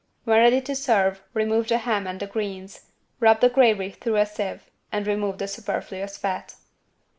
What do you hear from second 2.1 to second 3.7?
the greens, rub the